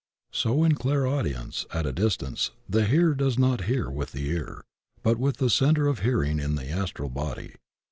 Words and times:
So 0.31 0.63
in 0.63 0.73
clairaudience 0.73 1.67
at 1.71 1.85
a 1.85 1.91
distance 1.93 2.49
the 2.67 2.85
hearer 2.85 3.13
does 3.13 3.37
not 3.37 3.65
hear 3.65 3.87
with 3.87 4.13
the 4.13 4.27
ear, 4.29 4.63
but 5.03 5.19
with 5.19 5.37
the 5.37 5.47
centre 5.47 5.85
of 5.85 5.99
hearing 5.99 6.39
in 6.39 6.55
the 6.55 6.69
Astral 6.71 7.09
body. 7.09 7.53